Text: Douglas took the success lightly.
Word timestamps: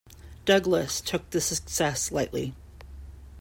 Douglas 0.45 0.99
took 0.99 1.29
the 1.29 1.39
success 1.39 2.11
lightly. 2.11 2.55